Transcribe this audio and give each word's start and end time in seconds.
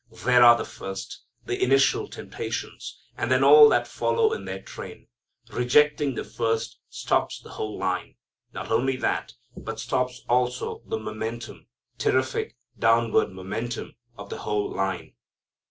There 0.25 0.43
are 0.43 0.57
the 0.57 0.65
first, 0.65 1.21
the 1.45 1.63
initial 1.63 2.07
temptations, 2.07 2.99
and 3.15 3.29
then 3.29 3.43
all 3.43 3.69
that 3.69 3.87
follow 3.87 4.33
in 4.33 4.45
their 4.45 4.59
train. 4.63 5.07
Rejecting 5.51 6.15
the 6.15 6.23
first 6.23 6.79
stops 6.89 7.39
the 7.39 7.51
whole 7.51 7.77
line. 7.77 8.15
Not 8.51 8.71
only 8.71 8.95
that, 8.97 9.33
but 9.55 9.79
stops 9.79 10.23
also 10.27 10.81
the 10.87 10.97
momentum, 10.97 11.67
terrific, 11.99 12.55
downward 12.79 13.31
momentum 13.31 13.93
of 14.17 14.31
the 14.31 14.39
whole 14.39 14.71
line. 14.75 15.13